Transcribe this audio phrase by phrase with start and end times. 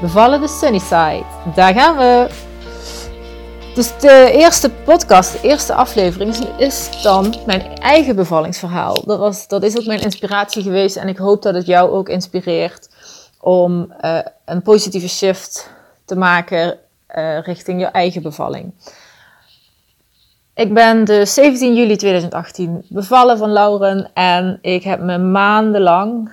[0.00, 1.24] Bevallen de Sunnyside.
[1.54, 2.28] Daar gaan we.
[3.74, 9.04] Dus de eerste podcast, de eerste aflevering, is dan mijn eigen bevallingsverhaal.
[9.04, 12.08] Dat, was, dat is ook mijn inspiratie geweest en ik hoop dat het jou ook
[12.08, 12.88] inspireert
[13.40, 15.70] om uh, een positieve shift
[16.04, 16.78] te maken
[17.16, 18.72] uh, richting je eigen bevalling.
[20.54, 26.30] Ik ben de 17 juli 2018 bevallen van Lauren en ik heb me maandenlang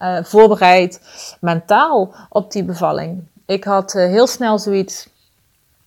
[0.00, 1.00] uh, voorbereid
[1.40, 3.22] mentaal op die bevalling.
[3.46, 5.08] Ik had uh, heel snel zoiets.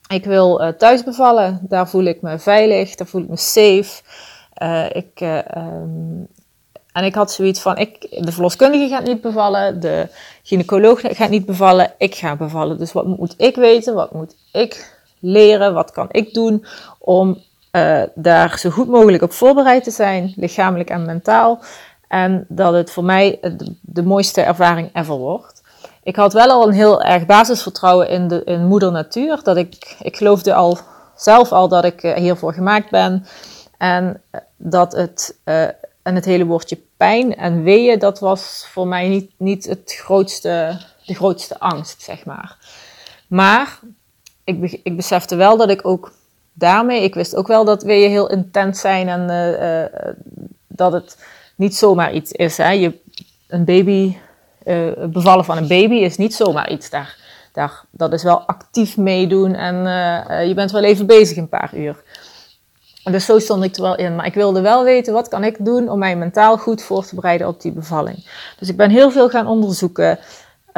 [0.07, 1.59] Ik wil uh, thuis bevallen.
[1.61, 2.95] Daar voel ik me veilig.
[2.95, 4.01] Daar voel ik me safe.
[4.91, 5.21] ik,
[5.55, 6.27] um,
[6.93, 9.79] en ik had zoiets van: ik, de verloskundige gaat niet bevallen.
[9.79, 10.07] De
[10.43, 11.93] gynaecoloog gaat niet bevallen.
[11.97, 12.77] Ik ga bevallen.
[12.77, 13.93] Dus wat moet ik weten?
[13.93, 15.73] Wat moet ik leren?
[15.73, 16.65] Wat kan ik doen
[16.99, 17.41] om
[18.13, 21.61] daar zo goed mogelijk op voorbereid te zijn, lichamelijk en mentaal?
[22.13, 23.39] En dat het voor mij
[23.81, 25.61] de, mooiste ervaring ever wordt.
[26.03, 29.39] Ik had wel al een heel erg basisvertrouwen in, de, in moeder natuur.
[29.43, 30.77] Dat ik, ik geloofde al
[31.15, 33.25] zelf al dat ik eh, hiervoor gemaakt ben.
[33.77, 35.63] En eh, dat het, uh,
[36.01, 40.77] en het hele woordje pijn en weeën, dat was voor mij niet, niet het grootste,
[41.05, 42.57] de grootste angst, zeg maar.
[43.27, 43.79] Maar
[44.43, 46.11] ik, ik besefte wel dat ik ook
[46.53, 49.27] daarmee, ik wist ook wel dat weeën heel intens zijn en
[50.67, 51.17] dat het
[51.55, 52.57] niet zomaar iets is.
[52.57, 52.69] Hè.
[52.69, 52.99] Je,
[53.47, 54.17] een baby,
[54.65, 56.89] uh, bevallen van een baby is niet zomaar iets.
[56.89, 57.17] Daar,
[57.51, 61.75] daar, dat is wel actief meedoen en uh, je bent wel even bezig een paar
[61.75, 62.03] uur.
[63.03, 64.15] Dus zo stond ik er wel in.
[64.15, 67.15] Maar ik wilde wel weten, wat kan ik doen om mij mentaal goed voor te
[67.15, 68.27] bereiden op die bevalling.
[68.59, 70.19] Dus ik ben heel veel gaan onderzoeken,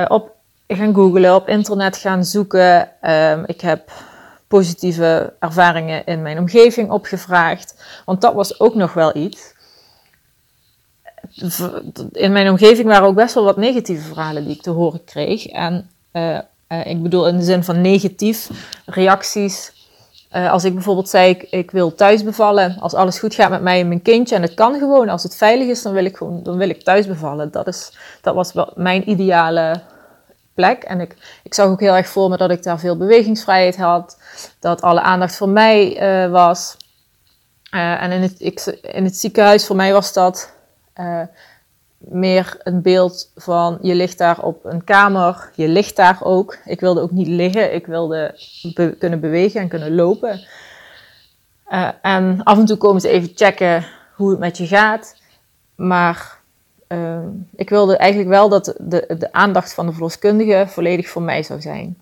[0.07, 0.31] op,
[0.67, 2.89] gaan googlen, op internet gaan zoeken.
[3.03, 3.91] Uh, ik heb
[4.47, 7.83] positieve ervaringen in mijn omgeving opgevraagd.
[8.05, 9.54] Want dat was ook nog wel iets
[12.11, 15.47] in mijn omgeving waren ook best wel wat negatieve verhalen die ik te horen kreeg.
[15.47, 16.37] En uh,
[16.69, 18.49] uh, ik bedoel in de zin van negatief
[18.85, 19.73] reacties.
[20.35, 22.77] Uh, als ik bijvoorbeeld zei, ik, ik, wil thuis bevallen.
[22.79, 25.09] Als alles goed gaat met mij en mijn kindje en het kan gewoon.
[25.09, 27.51] Als het veilig is, dan wil ik gewoon dan wil ik thuis bevallen.
[27.51, 29.81] Dat, is, dat was wel mijn ideale
[30.53, 30.83] plek.
[30.83, 34.17] En ik, ik zag ook heel erg voor me dat ik daar veel bewegingsvrijheid had.
[34.59, 35.97] Dat alle aandacht voor mij
[36.29, 36.77] was.
[37.69, 40.54] en in het, ik, in het ziekenhuis, voor mij was dat
[40.99, 41.21] uh,
[41.97, 46.57] meer een beeld van je ligt daar op een kamer, je ligt daar ook.
[46.65, 48.35] Ik wilde ook niet liggen, ik wilde
[48.99, 50.47] kunnen bewegen en kunnen lopen.
[51.69, 53.85] Uh, en af en toe komen ze even checken
[54.15, 55.15] hoe het met je gaat.
[55.75, 56.39] Maar
[56.87, 57.19] uh,
[57.55, 61.61] ik wilde eigenlijk wel dat de, de aandacht van de verloskundige volledig voor mij zou
[61.61, 61.97] zijn.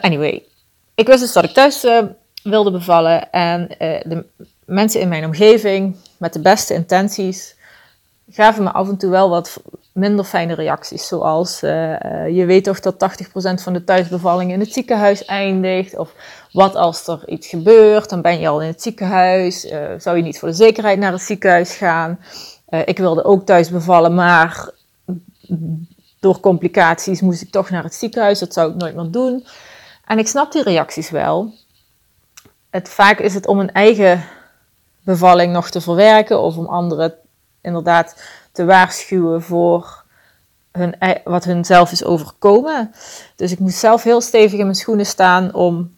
[0.00, 0.44] anyway,
[0.94, 1.86] ik wist dus dat ik thuis
[2.42, 4.24] wilde bevallen en de
[4.68, 7.56] mensen in mijn omgeving met de beste intenties
[8.30, 9.62] gaven me af en toe wel wat
[9.92, 11.06] minder fijne reacties.
[11.06, 11.68] Zoals, uh,
[12.28, 15.96] je weet toch dat 80% van de thuisbevallingen in het ziekenhuis eindigt?
[15.96, 16.14] Of
[16.52, 19.64] wat als er iets gebeurt, dan ben je al in het ziekenhuis.
[19.64, 22.18] Uh, zou je niet voor de zekerheid naar het ziekenhuis gaan?
[22.84, 24.70] Ik wilde ook thuis bevallen, maar
[26.20, 28.38] door complicaties moest ik toch naar het ziekenhuis.
[28.38, 29.46] Dat zou ik nooit meer doen.
[30.06, 31.52] En ik snap die reacties wel.
[32.70, 34.24] Het, vaak is het om een eigen
[35.08, 37.14] bevalling nog te verwerken of om anderen
[37.60, 40.04] inderdaad te waarschuwen voor
[40.72, 42.90] hun, wat hun zelf is overkomen.
[43.36, 45.96] Dus ik moest zelf heel stevig in mijn schoenen staan om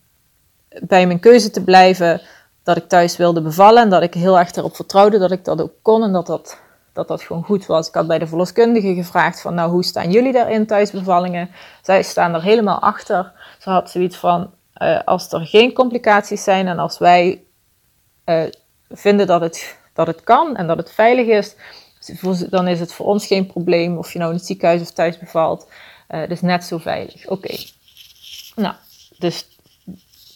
[0.82, 2.20] bij mijn keuze te blijven
[2.62, 5.62] dat ik thuis wilde bevallen en dat ik heel erg erop vertrouwde dat ik dat
[5.62, 6.58] ook kon en dat dat,
[6.92, 7.88] dat, dat gewoon goed was.
[7.88, 11.50] Ik had bij de verloskundige gevraagd van nou hoe staan jullie daarin thuisbevallingen?
[11.82, 13.32] Zij staan er helemaal achter.
[13.58, 14.50] Ze had zoiets van
[14.82, 17.44] uh, als er geen complicaties zijn en als wij
[18.26, 18.42] uh,
[18.90, 21.54] vinden dat het, dat het kan en dat het veilig is,
[22.48, 25.18] dan is het voor ons geen probleem of je nou in het ziekenhuis of thuis
[25.18, 25.68] bevalt.
[26.08, 27.26] Uh, is net zo veilig.
[27.26, 27.56] Oké.
[28.54, 28.74] Nou,
[29.18, 29.48] dus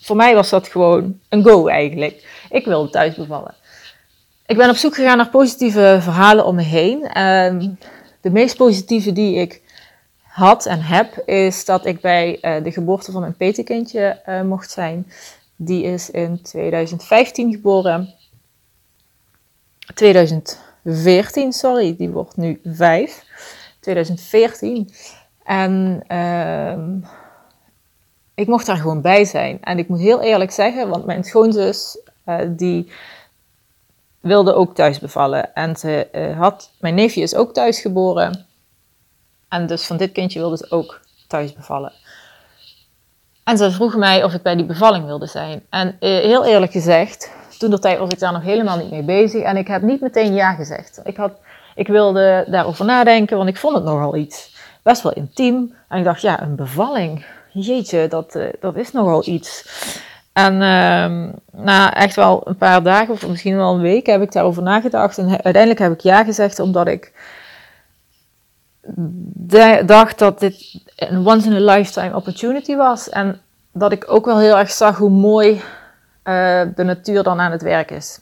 [0.00, 2.46] voor mij was dat gewoon een go eigenlijk.
[2.50, 3.54] Ik wilde thuis bevallen.
[4.46, 7.00] Ik ben op zoek gegaan naar positieve verhalen om me heen.
[7.02, 7.70] Uh,
[8.20, 9.62] de meest positieve die ik
[10.22, 14.70] had en heb, is dat ik bij uh, de geboorte van mijn petekindje uh, mocht
[14.70, 15.12] zijn.
[15.56, 18.14] Die is in 2015 geboren.
[19.94, 23.24] 2014, sorry, die wordt nu 5.
[23.80, 24.94] 2014.
[25.44, 27.08] En uh,
[28.34, 29.62] ik mocht daar gewoon bij zijn.
[29.62, 32.92] En ik moet heel eerlijk zeggen, want mijn schoonzus, uh, die
[34.20, 35.54] wilde ook thuis bevallen.
[35.54, 38.46] En ze uh, had, mijn neefje is ook thuis geboren.
[39.48, 41.92] En dus van dit kindje wilde ze ook thuis bevallen.
[43.44, 45.66] En ze vroeg mij of ik bij die bevalling wilde zijn.
[45.70, 49.02] En uh, heel eerlijk gezegd, toen dat tijd was ik daar nog helemaal niet mee
[49.02, 49.42] bezig.
[49.42, 51.00] En ik heb niet meteen ja gezegd.
[51.04, 51.32] Ik, had,
[51.74, 55.74] ik wilde daarover nadenken, want ik vond het nogal iets best wel intiem.
[55.88, 57.24] En ik dacht, ja, een bevalling.
[57.52, 59.68] Jeetje, dat, uh, dat is nogal iets.
[60.32, 64.32] En uh, na echt wel een paar dagen, of misschien wel een week, heb ik
[64.32, 65.18] daarover nagedacht.
[65.18, 67.12] En uiteindelijk heb ik ja gezegd, omdat ik
[69.86, 73.08] dacht dat dit een once in a lifetime opportunity was.
[73.08, 73.40] En
[73.72, 75.60] dat ik ook wel heel erg zag hoe mooi
[76.24, 78.20] uh, de natuur dan aan het werk is.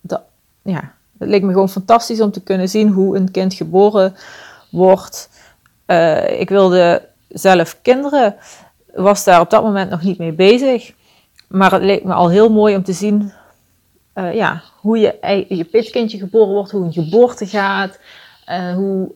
[0.00, 0.22] Dat,
[0.62, 4.14] ja, het leek me gewoon fantastisch om te kunnen zien hoe een kind geboren
[4.70, 5.28] wordt.
[5.86, 8.36] Uh, ik wilde zelf kinderen,
[8.94, 10.92] was daar op dat moment nog niet mee bezig.
[11.48, 13.32] Maar het leek me al heel mooi om te zien
[14.14, 17.98] ja, hoe je, je pitkindje geboren wordt, hoe een geboorte gaat,
[18.48, 19.12] uh, hoe,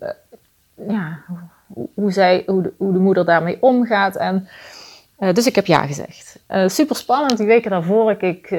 [0.88, 1.18] ja,
[1.66, 4.16] hoe, hoe, zij, de, hoe de moeder daarmee omgaat.
[4.16, 4.48] En,
[5.18, 6.38] dus ik heb ja gezegd.
[6.66, 8.10] super spannend, die weken daarvoor.
[8.10, 8.50] Ik, ik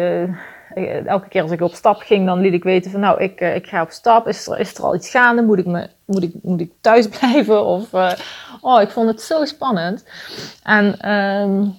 [1.05, 3.67] elke keer als ik op stap ging, dan liet ik weten van nou, ik, ik
[3.67, 4.27] ga op stap.
[4.27, 5.41] Is er, is er al iets gaande?
[5.41, 7.65] Moet ik, me, moet ik, moet ik thuis blijven?
[7.65, 8.11] Of, uh,
[8.61, 10.05] oh, ik vond het zo spannend.
[10.63, 11.75] En um,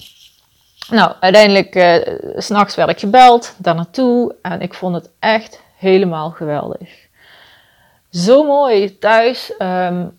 [0.91, 4.35] nou, uiteindelijk, uh, s'nachts werd ik gebeld, daar naartoe.
[4.43, 7.09] En ik vond het echt helemaal geweldig.
[8.11, 9.55] Zo mooi thuis.
[9.59, 10.19] Um,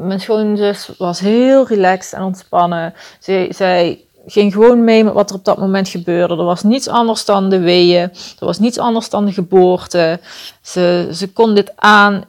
[0.00, 2.94] mijn schoonzus was heel relaxed en ontspannen.
[3.18, 6.36] Zij, zij ging gewoon mee met wat er op dat moment gebeurde.
[6.36, 8.02] Er was niets anders dan de weeën.
[8.38, 10.20] Er was niets anders dan de geboorte.
[10.62, 12.24] Ze, ze kon dit aan.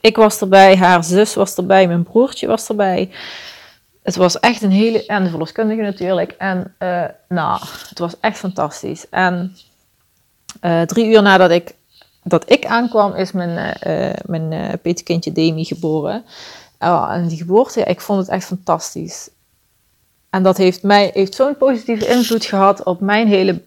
[0.00, 3.10] Ik was erbij, haar zus was erbij, mijn broertje was erbij.
[4.02, 5.06] Het was echt een hele.
[5.06, 6.34] En de verloskundige natuurlijk.
[6.38, 9.08] En uh, nou, het was echt fantastisch.
[9.10, 9.56] En
[10.62, 11.74] uh, drie uur nadat ik,
[12.22, 16.24] dat ik aankwam, is mijn, uh, mijn petekindje Demi geboren.
[16.78, 19.30] Oh, en die geboorte, ik vond het echt fantastisch.
[20.30, 23.62] En dat heeft, mij, heeft zo'n positieve invloed gehad op mijn hele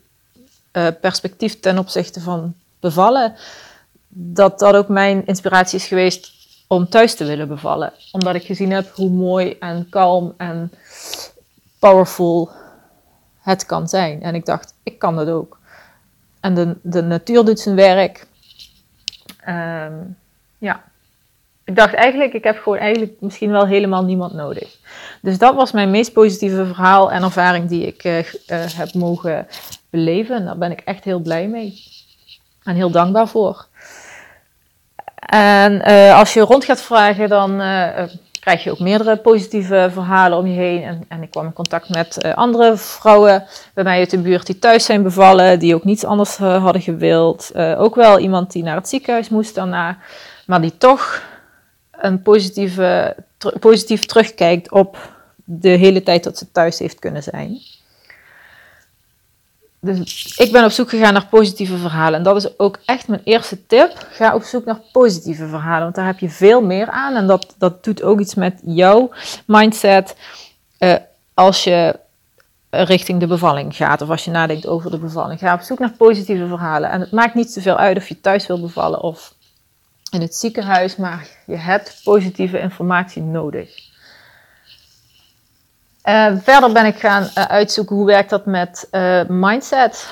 [0.74, 3.36] uh, perspectief ten opzichte van bevallen.
[4.07, 6.31] Dat dat ook mijn inspiratie is geweest
[6.68, 7.94] om thuis te willen bevallen.
[8.12, 10.72] Omdat ik gezien heb hoe mooi en kalm en
[11.80, 12.50] powerful
[13.40, 14.22] het kan zijn.
[14.22, 15.60] En ik dacht, ik kan dat ook.
[16.40, 18.28] En de, de natuur doet zijn werk.
[19.47, 20.18] Um,
[20.57, 20.83] ja
[21.65, 24.77] ik dacht eigenlijk, ik heb gewoon eigenlijk misschien wel helemaal niemand nodig.
[25.21, 29.47] Dus dat was mijn meest positieve verhaal en ervaring die ik uh, uh, heb mogen
[29.89, 30.36] beleven.
[30.36, 31.74] En daar ben ik echt heel blij mee.
[32.63, 33.68] En heel dankbaar voor.
[35.15, 37.62] En uh, als je rond gaat vragen, dan
[38.45, 40.83] krijg je ook meerdere positieve verhalen om je heen.
[40.83, 43.44] En, en ik kwam in contact met andere vrouwen
[43.74, 47.51] bij mij uit de buurt die thuis zijn bevallen, die ook niets anders hadden gewild.
[47.56, 49.97] ook wel iemand die naar het ziekenhuis moest daarna,
[50.45, 51.21] maar die toch
[51.92, 53.15] een positieve,
[53.59, 54.97] positief terugkijkt op
[55.45, 57.59] de hele tijd dat ze thuis heeft kunnen zijn.
[59.86, 62.18] Dus ik ben op zoek gegaan naar positieve verhalen.
[62.18, 64.08] En dat is ook echt mijn eerste tip.
[64.12, 65.84] Ga op zoek naar positieve verhalen.
[65.84, 67.16] Want daar heb je veel meer aan.
[67.16, 69.10] En dat, dat doet ook iets met jouw
[69.46, 70.16] mindset.
[70.80, 70.96] Uh,
[71.33, 72.00] als je
[72.69, 74.02] richting de bevalling gaat.
[74.02, 75.40] Of als je nadenkt over de bevalling.
[75.40, 76.90] Ga op zoek naar positieve verhalen.
[76.90, 79.33] En het maakt niet zoveel uit of je thuis wil bevallen of
[80.12, 83.84] in het ziekenhuis, maar je hebt positieve informatie nodig.
[86.06, 90.09] Uh, verder ben ik gaan uh, uitzoeken hoe werkt dat met uh, mindset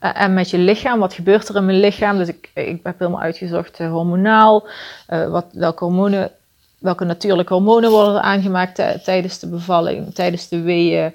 [0.00, 0.98] en met je lichaam.
[0.98, 2.18] Wat gebeurt er in mijn lichaam?
[2.18, 4.66] Dus ik, ik heb helemaal uitgezocht hormonaal.
[5.06, 6.30] wat, welke, hormonen,
[6.78, 11.14] welke natuurlijke hormonen worden er aangemaakt tijdens de bevalling, tijdens de weeën.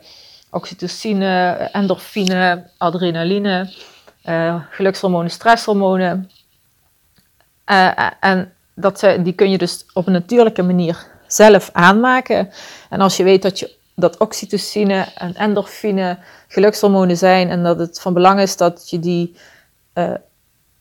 [0.50, 3.74] Oxytocine, endorfine, adrenaline,
[4.70, 6.32] gelukshormonen, stresshormonen.
[8.20, 12.50] En dat, die kun je dus op een natuurlijke manier zelf aanmaken.
[12.90, 16.18] En als je weet dat, je, dat oxytocine en endorfine
[16.48, 19.36] gelukshormonen zijn en dat het van belang is dat je die,
[19.94, 20.14] uh,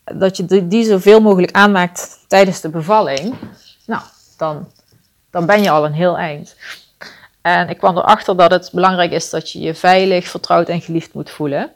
[0.04, 3.34] dat je die, die zoveel mogelijk aanmaakt tijdens de bevalling,
[3.86, 4.02] nou,
[4.36, 4.72] dan,
[5.30, 6.56] dan ben je al een heel eind.
[7.42, 11.14] En ik kwam erachter dat het belangrijk is dat je je veilig, vertrouwd en geliefd
[11.14, 11.72] moet voelen.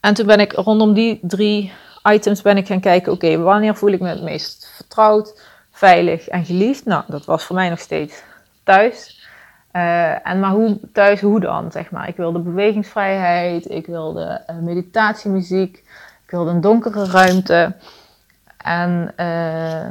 [0.00, 1.72] En toen ben ik rondom die drie
[2.04, 6.44] items ben ik gaan kijken, oké, wanneer voel ik me het meest vertrouwd, veilig en
[6.44, 6.84] geliefd?
[6.84, 8.22] Nou, dat was voor mij nog steeds
[8.68, 9.26] thuis.
[9.72, 12.08] Uh, en maar hoe thuis, hoe dan, zeg maar.
[12.08, 15.76] Ik wilde bewegingsvrijheid, ik wilde uh, meditatiemuziek,
[16.24, 17.74] ik wilde een donkere ruimte.
[18.56, 19.86] En eh,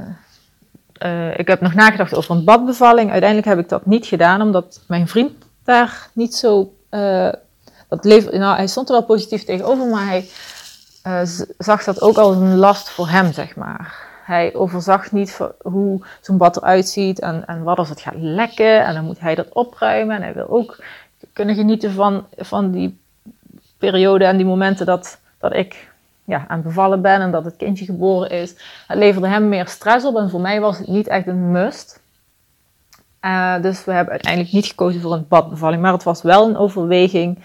[1.39, 3.11] ik heb nog nagedacht over een badbevalling.
[3.11, 5.31] Uiteindelijk heb ik dat niet gedaan, omdat mijn vriend
[5.63, 6.73] daar niet zo.
[7.89, 10.29] Dat nou, hij stond er wel positief tegenover, maar hij
[11.57, 14.06] zag dat ook als een last voor hem, zeg maar.
[14.27, 18.85] Hij overzag niet hoe zo'n bad eruit ziet en, en wat als het gaat lekken.
[18.85, 20.15] En dan moet hij dat opruimen.
[20.15, 20.83] En hij wil ook
[21.33, 22.99] kunnen genieten van, van die
[23.77, 25.89] periode en die momenten dat, dat ik
[26.23, 28.53] ja, aan bevallen ben en dat het kindje geboren is.
[28.87, 31.99] Het leverde hem meer stress op en voor mij was het niet echt een must.
[33.21, 36.57] Uh, dus we hebben uiteindelijk niet gekozen voor een badbevalling, maar het was wel een
[36.57, 37.39] overweging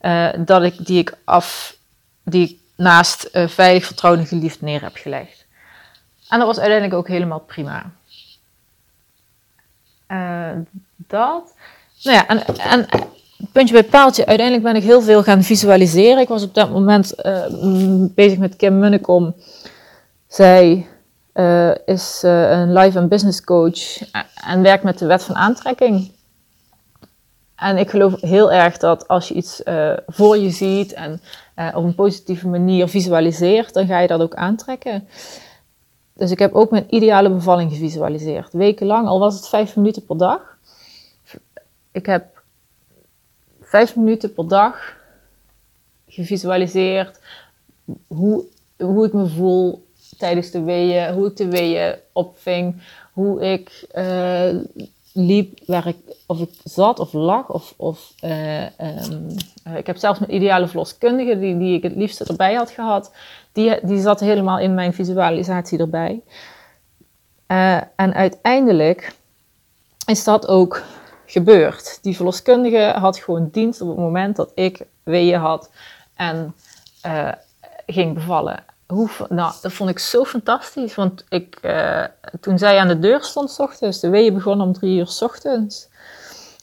[0.00, 1.76] uh, dat ik, die ik af,
[2.24, 5.41] die naast uh, veilig, vertrouwd en geliefd neer heb gelegd.
[6.32, 7.90] En dat was uiteindelijk ook helemaal prima.
[10.96, 11.54] dat.
[12.02, 12.86] Nou ja, en, en
[13.52, 16.22] puntje bij paaltje, uiteindelijk ben ik heel veel gaan visualiseren.
[16.22, 17.44] Ik was op dat moment uh,
[18.14, 19.34] bezig met Kim Munnekom.
[20.26, 20.86] Zij
[21.34, 24.10] uh, is uh, een life en business coach
[24.44, 26.12] en werkt met de wet van aantrekking.
[27.56, 29.62] En ik geloof heel erg dat als je iets
[30.06, 31.20] voor je ziet en
[31.74, 35.08] op een positieve manier visualiseert, dan ga je dat ook aantrekken.
[36.22, 38.52] Dus ik heb ook mijn ideale bevalling gevisualiseerd.
[38.52, 40.58] Wekenlang, al was het vijf minuten per dag.
[41.92, 42.42] Ik heb
[43.60, 44.96] vijf minuten per dag
[46.06, 47.20] gevisualiseerd
[48.06, 48.44] hoe,
[48.76, 49.86] hoe ik me voel
[50.18, 54.54] tijdens de weeën, hoe ik de weeën opving, hoe ik uh,
[55.12, 57.48] liep, waar ik, of ik zat of lag.
[57.48, 59.26] Of, of uh, um,
[59.76, 63.12] ik heb zelfs mijn ideale verloskundige, die, die ik het liefst erbij had gehad,
[63.52, 66.22] die, die zat helemaal in mijn visualisatie erbij.
[67.48, 69.14] Uh, en uiteindelijk
[70.06, 70.82] is dat ook
[71.26, 71.98] gebeurd.
[72.02, 75.70] Die verloskundige had gewoon dienst op het moment dat ik weeën had
[76.14, 76.54] en
[77.06, 77.32] uh,
[77.86, 78.64] ging bevallen.
[78.86, 82.04] Hoe, nou, dat vond ik zo fantastisch, want ik, uh,
[82.40, 85.22] toen zij aan de deur stond, s ochtends, de weeën begonnen om drie uur s
[85.22, 85.88] ochtends.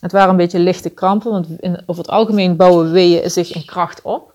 [0.00, 1.46] Het waren een beetje lichte krampen, want
[1.86, 4.29] over het algemeen bouwen weeën zich in kracht op.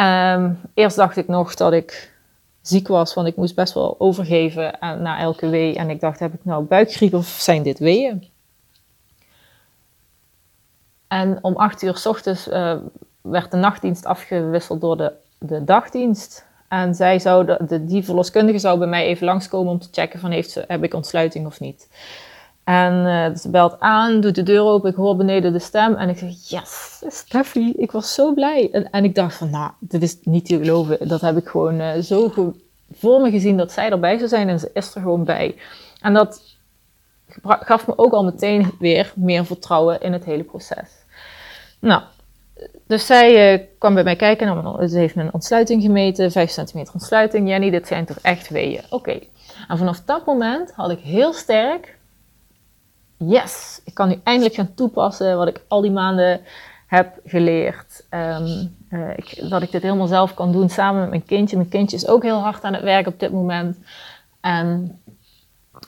[0.00, 2.12] Um, eerst dacht ik nog dat ik
[2.60, 5.76] ziek was, want ik moest best wel overgeven na elke wee.
[5.76, 8.28] En ik dacht, heb ik nou buikgriep of zijn dit weeën?
[11.08, 12.76] En om acht uur s ochtends uh,
[13.20, 16.46] werd de nachtdienst afgewisseld door de, de dagdienst.
[16.68, 20.30] En zij zou de, die verloskundige zou bij mij even langskomen om te checken van
[20.30, 21.88] heeft ze, heb ik ontsluiting of niet.
[22.66, 26.08] En uh, ze belt aan, doet de deur open, ik hoor beneden de stem en
[26.08, 28.68] ik zeg, yes, Steffi, ik was zo blij.
[28.72, 31.08] En, en, ik dacht van, nou, dit is niet te geloven.
[31.08, 32.32] Dat heb ik gewoon uh, zo
[32.92, 35.56] voor me gezien dat zij erbij zou zijn en ze is er gewoon bij.
[36.00, 36.42] En dat
[37.42, 41.04] gaf me ook al meteen weer meer vertrouwen in het hele proces.
[41.78, 42.02] Nou,
[42.86, 44.46] dus zij uh, kwam bij mij kijken.
[44.46, 47.48] Nou, ze heeft mijn ontsluiting gemeten, 5 centimeter ontsluiting.
[47.48, 48.82] Jenny, dit zijn toch echt weeën?
[48.90, 49.18] Oké.
[49.68, 51.95] En vanaf dat moment had ik heel sterk,
[53.16, 56.40] yes, ik kan nu eindelijk gaan toepassen wat ik al die maanden
[56.86, 58.04] heb geleerd.
[58.10, 61.56] Um, uh, ik, dat ik dit helemaal zelf kan doen samen met mijn kindje.
[61.56, 63.78] Mijn kindje is ook heel hard aan het werk op dit moment.
[64.40, 65.00] En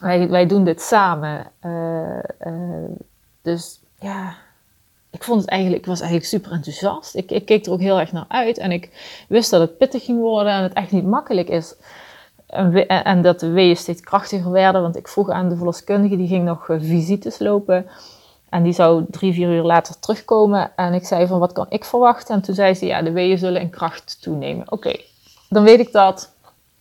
[0.00, 1.46] wij, wij doen dit samen.
[1.62, 2.18] Uh,
[3.42, 4.36] dus ja,
[5.10, 7.14] ik vond het eigenlijk, ik was eigenlijk super enthousiast.
[7.14, 8.90] Ik, ik keek er ook heel erg naar uit en ik
[9.28, 11.74] wist dat het pittig ging worden en het echt niet makkelijk is.
[12.48, 16.28] En, en dat de weeën steeds krachtiger werden, want ik vroeg aan de verloskundige, die
[16.28, 17.86] ging nog eh, visites lopen.
[18.48, 20.70] En die zou drie, vier uur later terugkomen.
[20.76, 22.34] En ik zei van, wat kan ik verwachten?
[22.34, 24.72] En toen zei ze, ja, de weeën zullen in kracht toenemen.
[24.72, 25.00] Oké,
[25.48, 26.32] dan weet ik dat.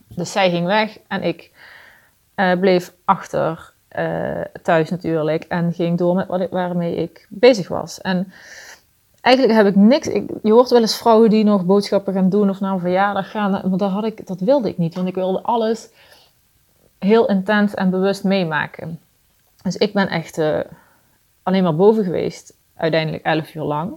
[0.07, 1.51] Dus zij ging weg en ik
[2.35, 5.43] uh, bleef achter uh, thuis natuurlijk.
[5.43, 8.01] En ging door met waarmee ik bezig was.
[8.01, 8.31] En
[9.27, 10.07] eigenlijk heb ik niks.
[10.07, 13.31] Ik, je hoort wel eens vrouwen die nog boodschappen gaan doen of naar een verjaardag
[13.31, 13.51] gaan.
[13.51, 14.95] Maar dat, had ik, dat wilde ik niet.
[14.95, 15.89] Want ik wilde alles
[16.99, 18.99] heel intens en bewust meemaken.
[19.63, 20.59] Dus ik ben echt uh,
[21.43, 22.53] alleen maar boven geweest.
[22.75, 23.95] Uiteindelijk 11 uur lang.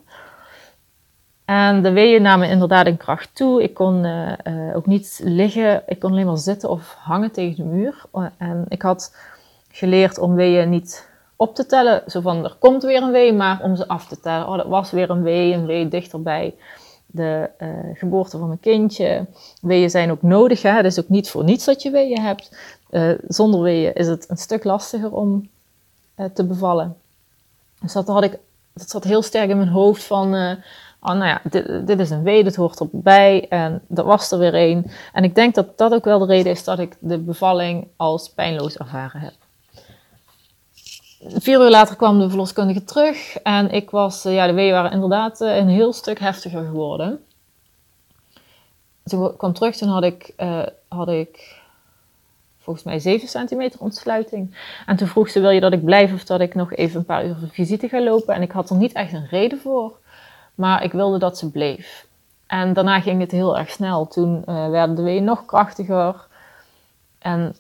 [1.45, 3.63] En de weeën namen inderdaad in kracht toe.
[3.63, 5.83] Ik kon uh, ook niet liggen.
[5.87, 8.03] Ik kon alleen maar zitten of hangen tegen de muur.
[8.37, 9.17] En ik had
[9.71, 11.10] geleerd om weeën niet
[11.41, 12.03] op te tellen.
[12.07, 14.49] Zo van, er komt weer een wee, maar om ze af te tellen.
[14.49, 16.55] Oh, dat was weer een wee, een wee dichterbij
[17.07, 19.27] de uh, geboorte van een kindje.
[19.61, 20.63] Weeën zijn ook nodig.
[20.63, 20.71] Hè?
[20.71, 22.57] Het is ook niet voor niets dat je weeën hebt.
[22.91, 25.49] Uh, zonder weeën is het een stuk lastiger om
[26.17, 26.97] uh, te bevallen.
[27.81, 28.39] Dus dat, had ik,
[28.73, 30.27] dat zat heel sterk in mijn hoofd van...
[31.01, 33.47] oh, nou ja, dit, dit, is een wee, dit hoort erbij.
[33.49, 34.91] En dat was er weer een.
[35.13, 38.31] En ik denk dat dat ook wel de reden is dat ik de bevalling als
[38.31, 39.40] pijnloos ervaren heb
[41.21, 44.93] vier uur later kwam de verloskundige terug en ik was, eh, ja, de weeën waren
[44.93, 47.25] inderdaad eh, een heel stuk heftiger geworden.
[49.05, 51.61] Toen kwam terug, toen had ik, uh, had ik
[52.59, 54.57] volgens mij 7 centimeter ontsluiting.
[54.87, 57.05] En toen vroeg ze, wil je dat ik blijf of dat ik nog even een
[57.05, 58.35] paar uur visite ga lopen?
[58.35, 59.99] En ik had er niet echt een reden voor,
[60.55, 62.07] maar ik wilde dat ze bleef.
[62.47, 64.07] En daarna ging het heel erg snel.
[64.07, 66.27] Toen werden de weeën nog krachtiger.
[67.19, 67.57] En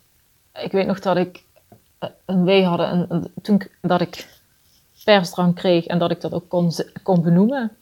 [0.54, 1.44] ik weet nog dat ik
[2.00, 4.26] eh, een wee had, een, toen dat ik
[5.04, 7.76] persdrang kreeg en dat ik dat ook kon, kon benoemen.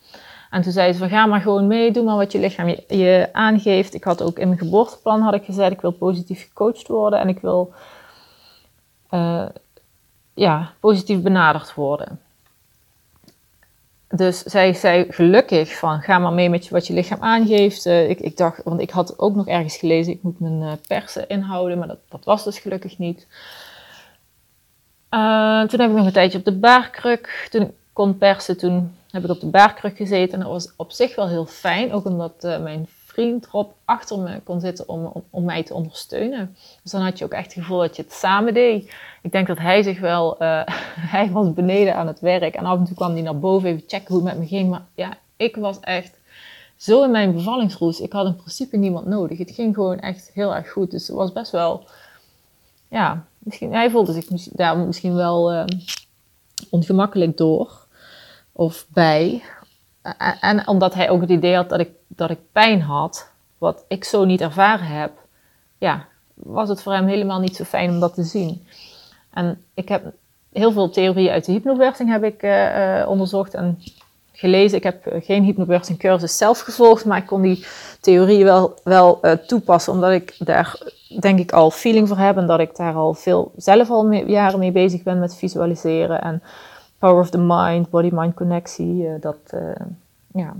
[0.50, 3.28] En toen zei ze van ga maar gewoon mee, doe maar wat je lichaam je,
[3.32, 3.94] aangeeft.
[3.94, 7.28] Ik had ook in mijn geboorteplan had ik gezegd, ik wil positief gecoacht worden en
[7.28, 7.72] ik wil
[9.10, 9.46] uh,
[10.34, 12.20] ja, positief benaderd worden.
[14.08, 17.86] Dus zij zei gelukkig van ga maar mee met wat je lichaam aangeeft.
[17.86, 21.28] Uh, ik, ik, dacht, want ik had ook nog ergens gelezen, ik moet mijn persen
[21.28, 23.26] inhouden, maar dat, dat was dus gelukkig niet.
[25.10, 27.48] Uh, toen heb ik nog een tijdje op de baarkruk.
[27.50, 30.32] Toen ik kon persen, toen heb ik op de baarkruk gezeten.
[30.32, 32.86] En dat was op zich wel heel fijn, ook omdat uh, mijn
[33.18, 36.56] vriend Rob achter me kon zitten om, om, mij te ondersteunen.
[36.82, 38.92] Dus dan had je ook echt het gevoel dat je het samen deed.
[39.22, 40.60] Ik denk dat hij zich wel, uh,
[41.14, 42.54] hij was beneden aan het werk.
[42.54, 44.70] En af en toe kwam hij naar boven even checken hoe het met me ging.
[44.70, 46.18] Maar ja, ik was echt
[46.76, 48.00] zo in mijn bevallingsroes.
[48.00, 49.38] Ik had in principe niemand nodig.
[49.38, 50.90] Het ging gewoon echt heel erg goed.
[50.90, 51.86] Dus het was best wel,
[52.88, 55.64] ja, misschien, hij voelde zich daar misschien wel uh,
[56.70, 57.86] ongemakkelijk door
[58.52, 59.42] of bij.
[60.40, 64.04] En, omdat hij ook het idee had dat ik, dat ik pijn had, wat ik
[64.04, 65.12] zo niet ervaren heb,
[65.78, 68.66] ja, was het voor hem helemaal niet zo fijn om dat te zien.
[69.30, 70.12] En ik heb
[70.52, 73.78] heel veel theorieën uit de hypnobirthing heb ik uh, onderzocht en
[74.32, 74.78] gelezen.
[74.78, 77.66] Ik heb geen hypnobirthing cursus zelf gevolgd, maar ik kon die
[78.00, 80.78] theorieën wel, wel toepassen, omdat ik daar
[81.08, 84.58] denk ik al feeling voor heb en dat ik daar al veel zelf al jaren
[84.58, 86.42] mee bezig ben met visualiseren en
[86.98, 89.02] power of the mind, body-mind connectie.
[89.02, 89.86] Uh, dat, uh,
[90.34, 90.54] ja,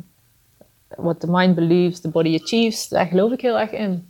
[0.96, 4.08] what the mind believes, the body achieves, daar geloof ik heel erg in.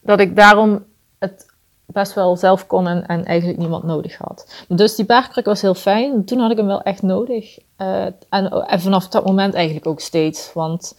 [0.00, 0.84] Dat ik daarom
[1.18, 1.46] het
[1.86, 4.64] best wel zelf kon en, en eigenlijk niemand nodig had.
[4.68, 6.24] Dus die baarkruk was heel fijn.
[6.24, 7.58] Toen had ik hem wel echt nodig.
[7.78, 10.52] Uh, en, en vanaf dat moment eigenlijk ook steeds.
[10.52, 10.98] Want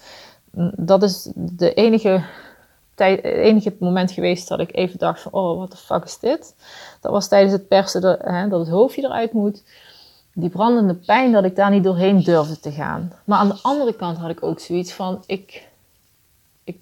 [0.52, 2.24] mm, dat is de enige
[3.02, 6.56] tijd, enige moment geweest dat ik even dacht van, oh, wat de fuck is dit?
[7.02, 9.64] Dat was tijdens het persen dat, hè, dat het hoofdje eruit moet.
[10.34, 13.14] Die brandende pijn, dat ik daar niet doorheen durfde te gaan.
[13.24, 15.68] Maar aan de andere kant had ik ook zoiets van, ik,
[16.64, 16.78] ik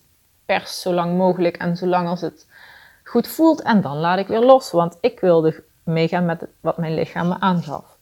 [0.46, 2.48] pers zo lang mogelijk en zolang als het
[3.04, 4.72] goed voelt en dan laat ik weer los.
[4.72, 7.98] Want ik wilde meegaan met wat mijn lichaam me aangaf.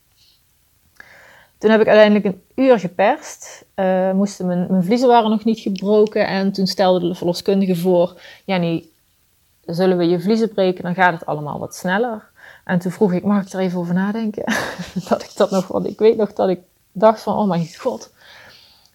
[1.57, 3.65] Toen heb ik uiteindelijk een uur geperst.
[3.75, 6.27] Uh, moesten mijn, vliezen waren nog niet gebroken.
[6.27, 8.85] En toen stelde de verloskundige voor: Jenny,
[9.65, 10.83] zullen we je vliezen breken?
[10.83, 12.29] Dan gaat het allemaal wat sneller.
[12.63, 14.43] En toen vroeg ik: Mag ik er even over nadenken?
[15.09, 16.59] dat ik dat nog, want ik weet nog dat ik
[16.91, 18.11] dacht: van, Oh mijn god,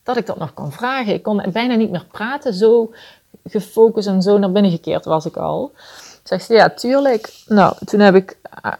[0.03, 1.15] dat ik dat nog kan vragen.
[1.15, 2.55] Ik kon bijna niet meer praten.
[2.55, 2.93] Zo
[3.45, 5.73] gefocust en zo naar binnen gekeerd was ik al.
[6.23, 7.33] Zegt ze: Ja, tuurlijk.
[7.47, 8.39] Nou, toen heb ik.
[8.65, 8.73] Uh,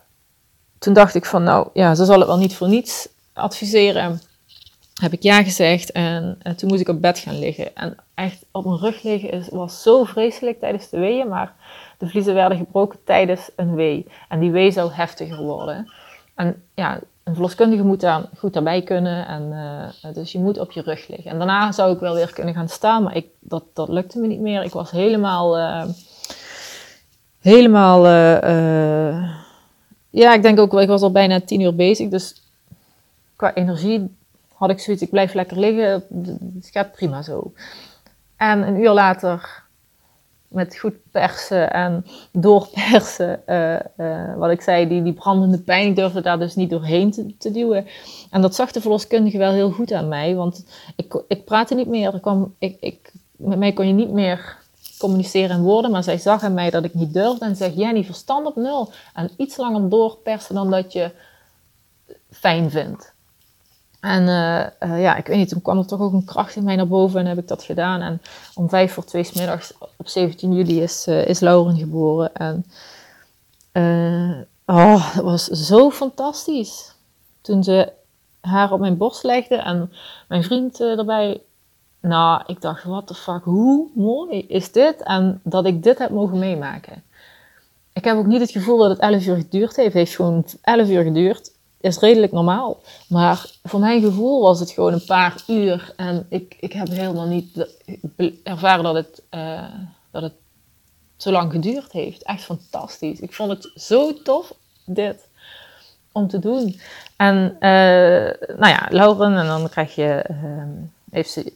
[0.83, 4.21] toen dacht ik van, nou ja, ze zal het wel niet voor niets adviseren,
[5.01, 5.93] heb ik ja gezegd.
[5.93, 7.77] En, en, toen moest ik op bed gaan liggen.
[7.77, 11.29] En echt op mijn rug liggen is, was zo vreselijk tijdens de weeën.
[11.29, 11.55] Maar
[11.99, 14.07] de vliezen werden gebroken tijdens een wee.
[14.29, 15.93] En die wee zou heftiger worden.
[16.35, 19.27] En ja, een verloskundige moet daar goed daarbij kunnen.
[19.27, 19.43] En,
[20.05, 21.31] uh, dus je moet op je rug liggen.
[21.31, 23.03] En daarna zou ik wel weer kunnen gaan staan.
[23.03, 24.63] Maar ik, dat, dat lukte me niet meer.
[24.63, 25.59] Ik was helemaal...
[25.59, 25.85] Uh,
[27.41, 28.07] helemaal...
[30.11, 32.09] Ja, ik denk ook wel, ik was al bijna tien uur bezig.
[32.09, 32.42] Dus
[33.43, 34.17] qua energie
[34.55, 36.05] had ik zoiets, ik blijf lekker liggen,
[36.55, 37.53] het gaat prima zo.
[38.37, 39.63] En een uur later,
[40.49, 45.97] met goed persen en doorpersen, uh, uh, wat ik zei, die, die brandende pijn, ik
[45.97, 47.87] durfde daar dus niet doorheen te, te, duwen.
[48.31, 50.65] En dat zag de verloskundige wel heel goed aan mij, want
[50.97, 54.57] ik, ik praatte niet meer, kwam, ik, ik, met mij kon je niet meer
[54.99, 58.05] communiceren in woorden, maar zij zag aan mij dat ik niet durfde en zei, Jenny,
[58.05, 58.93] verstand op nul.
[59.15, 61.11] En iets langer doorpersen dan dat je
[62.31, 63.13] fijn vindt.
[64.03, 66.65] En uh, uh, ja, ik weet niet, toen kwam er toch ook een kracht in
[66.65, 68.01] mij naar boven en heb ik dat gedaan.
[68.01, 68.21] En
[68.55, 72.31] om vijf voor twee middags op 17 juli is, uh, is Lauren geboren.
[72.33, 72.65] En
[74.67, 76.95] oh, dat was zo fantastisch.
[77.41, 77.93] Toen ze
[78.41, 79.93] haar op mijn borst legde en
[80.29, 81.41] mijn vriend erbij.
[82.01, 85.03] Nou, ik dacht, what the fuck, hoe mooi is dit?
[85.03, 87.03] En dat ik dit heb mogen meemaken.
[87.93, 89.89] Ik heb ook niet het gevoel dat het 11 uur geduurd heeft.
[89.89, 91.52] Het heeft gewoon 11 uur geduurd
[91.83, 92.81] is redelijk normaal.
[93.09, 95.93] Maar voor mijn gevoel was het gewoon een paar uur.
[95.97, 97.67] En ik, ik heb helemaal niet
[98.43, 99.65] ervaren dat het, uh,
[100.11, 100.35] dat het
[101.17, 102.23] zo lang geduurd heeft.
[102.23, 103.21] Echt fantastisch.
[103.21, 105.29] Ik vond het zo tof, dit,
[106.13, 106.81] om te doen.
[107.17, 110.63] En uh, nou ja, Lauren, en dan krijg je uh,
[111.13, 111.53] heeft ze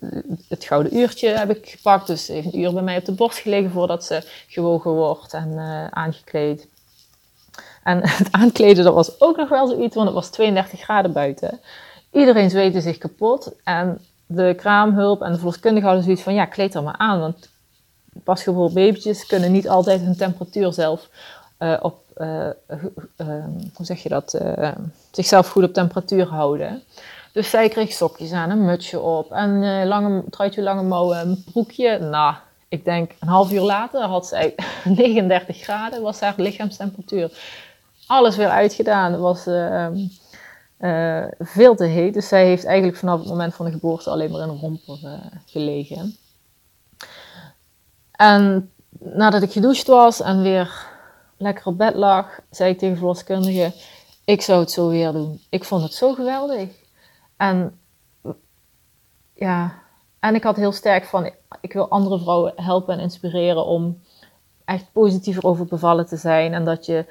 [0.49, 2.07] het gouden uurtje heb ik gepakt.
[2.07, 5.53] Dus heeft een uur bij mij op de borst gelegen voordat ze gewogen wordt en
[5.53, 6.69] uh, aangekleed.
[7.87, 11.61] En het aankleden, dat was ook nog wel zoiets, want het was 32 graden buiten.
[12.13, 13.53] Iedereen zweette zich kapot.
[13.65, 17.21] En de kraamhulp en de verloskundige hadden zoiets van, ja, kleed er maar aan.
[17.21, 17.49] Want
[18.25, 21.09] pasgeboren babytjes kunnen niet altijd hun temperatuur zelf
[21.59, 22.49] uh, op, uh,
[23.75, 24.41] hoe zeg je dat,
[25.11, 26.83] zichzelf goed op temperatuur houden.
[27.33, 31.99] Dus zij kreeg sokjes aan, een mutsje op en lange, truitje lange mouwen, een broekje.
[31.99, 32.35] Nou,
[32.69, 37.31] ik denk een half uur later had zij 39 graden, was haar lichaamstemperatuur.
[38.07, 39.87] Alles weer uitgedaan, het was uh,
[40.79, 42.15] uh, veel te heet.
[42.15, 45.21] Dus zij heeft eigenlijk vanaf het moment van de geboorte alleen maar in een romper
[45.47, 46.17] gelegen.
[48.13, 50.87] En nadat ik gedoucht was en weer
[51.37, 53.73] lekker op bed lag, zei ik tegen de verloskundige,
[54.25, 55.41] ik zou het zo weer doen.
[55.49, 56.69] Ik vond het zo geweldig.
[57.37, 57.81] En
[59.35, 59.75] ja,
[60.21, 64.03] en ik had heel sterk van, ik wil andere vrouwen helpen en inspireren om
[64.65, 66.55] echt positiever over bevallen te zijn.
[66.55, 67.05] En dat je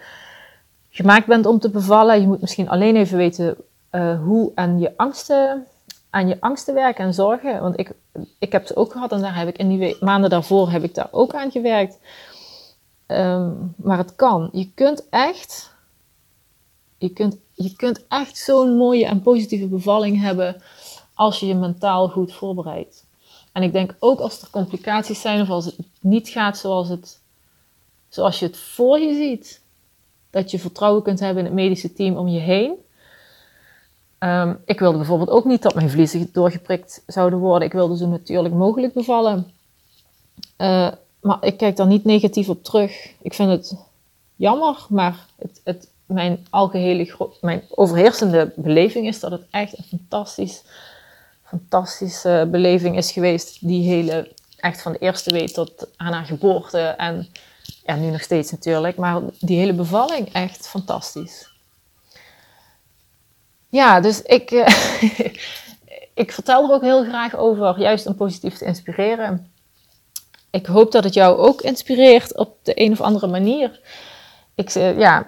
[0.95, 2.21] gemaakt bent om te bevallen.
[2.21, 3.57] Je moet misschien alleen even weten
[3.91, 5.65] uh, hoe aan je angsten,
[6.09, 7.61] aan je angsten werken en zorgen.
[7.61, 7.91] Want ik,
[8.39, 10.95] ik heb ze ook gehad en daar heb ik in die maanden daarvoor heb ik
[10.95, 11.97] daar ook aan gewerkt.
[13.07, 14.49] Um, maar het kan.
[14.51, 15.73] Je kunt echt,
[16.97, 20.61] je kunt je kunt echt zo'n mooie en positieve bevalling hebben
[21.13, 23.05] als je je mentaal goed voorbereidt.
[23.51, 27.21] En ik denk ook als er complicaties zijn of als het niet gaat zoals, het,
[28.09, 29.61] zoals je het voor je ziet,
[30.35, 32.73] dat je vertrouwen kunt hebben in het medische team om je heen.
[34.19, 37.67] Um, ik wilde bijvoorbeeld ook niet dat mijn vliezen doorgeprikt zouden worden.
[37.67, 39.51] Ik wilde zo natuurlijk mogelijk bevallen.
[40.57, 43.09] Uh, maar ik kijk daar niet negatief op terug.
[43.21, 43.75] Ik vind het
[44.35, 45.25] jammer, maar
[46.05, 50.63] mijn algehele, mijn overheersende beleving is dat het echt een fantastisch,
[51.43, 53.67] fantastische beleving is geweest.
[53.67, 57.27] Die hele, echt van de eerste week tot aan haar geboorte en
[57.85, 61.53] ja, nu nog steeds natuurlijk, maar die hele bevalling echt fantastisch.
[63.69, 64.67] Ja, dus ik, uh,
[66.23, 69.51] ik vertel er ook heel graag over, juist om positief te inspireren.
[70.49, 73.79] Ik hoop dat het jou ook inspireert op de een of andere manier
[74.55, 75.25] ik, uh, ja,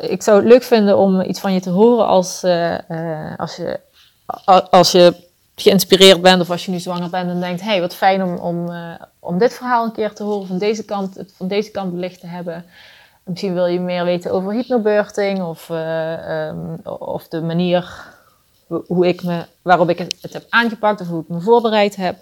[0.00, 2.78] ik zou het leuk vinden om iets van je te horen als, uh,
[3.36, 3.80] als, je,
[4.70, 5.28] als je
[5.62, 8.70] geïnspireerd bent of als je nu zwanger bent en denkt, hey, wat fijn om, om,
[9.18, 12.20] om dit verhaal een keer te horen, van deze kant, het van deze kant belicht
[12.20, 12.64] te hebben.
[13.24, 18.08] Misschien wil je meer weten over hypnobirthing of, um, of de manier
[18.86, 22.16] hoe ik me, waarop ik het, heb aangepakt of hoe ik me voorbereid heb.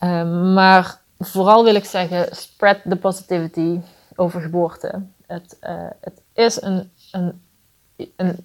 [0.00, 3.80] Um, maar vooral wil ik zeggen, spread the positivity
[4.16, 5.02] over geboorte.
[5.26, 7.40] Het, uh, het is een, een,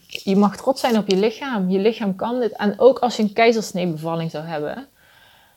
[0.08, 1.70] Je mag trots zijn op je lichaam.
[1.70, 2.52] Je lichaam kan dit.
[2.52, 4.88] En ook als je een keizersneebevalling zou hebben.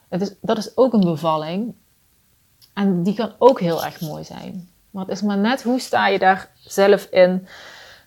[0.08, 1.74] Is, dat is ook een bevalling.
[2.72, 4.68] En die kan ook heel erg mooi zijn.
[4.90, 7.46] Maar het is maar net hoe sta je daar zelf in.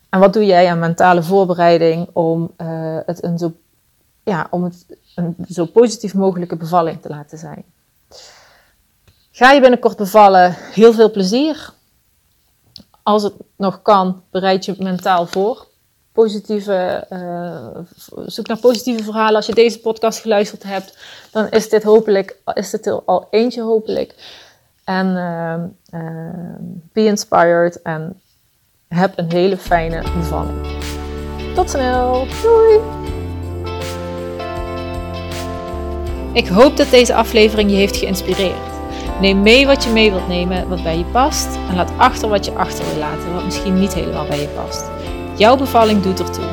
[0.10, 3.54] En wat doe jij aan mentale voorbereiding om, uh, het, een zo,
[4.24, 7.64] ja, om het een zo positief mogelijke bevalling te laten zijn.
[9.32, 11.74] Ga je binnenkort bevallen, heel veel plezier
[13.04, 15.67] als het nog kan, bereid je mentaal voor.
[16.18, 17.84] Positieve, uh,
[18.26, 19.36] zoek naar positieve verhalen.
[19.36, 20.98] Als je deze podcast geluisterd hebt,
[21.32, 24.16] dan is dit hopelijk, is dit er al eentje hopelijk.
[24.84, 26.56] En uh, uh,
[26.94, 28.22] be inspired en
[28.88, 30.68] heb een hele fijne bevalling.
[31.56, 32.28] Tot snel.
[32.42, 32.80] Doei!
[36.34, 38.76] Ik hoop dat deze aflevering je heeft geïnspireerd.
[39.22, 41.56] Neem mee wat je mee wilt nemen, wat bij je past.
[41.70, 44.97] En laat achter wat je achter wil laten, wat misschien niet helemaal bij je past.
[45.38, 46.46] Jouw bevalling doet ertoe.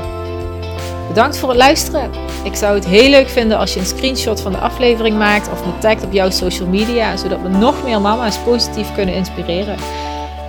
[1.09, 2.11] Bedankt voor het luisteren.
[2.43, 5.65] Ik zou het heel leuk vinden als je een screenshot van de aflevering maakt of
[5.67, 9.77] me tagt op jouw social media, zodat we nog meer mama's positief kunnen inspireren.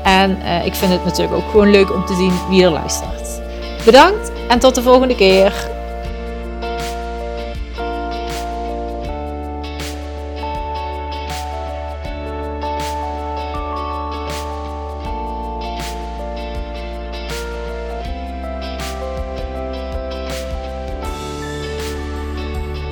[0.03, 3.41] En uh, ik vind het natuurlijk ook gewoon leuk om te zien wie er luistert.
[3.85, 5.74] Bedankt en tot de volgende keer.